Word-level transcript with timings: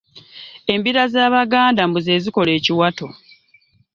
Embira 0.73 1.03
bagamba 1.33 1.81
mbu 1.87 1.99
ze 2.05 2.15
zikola 2.23 2.51
ekiwato. 2.57 3.07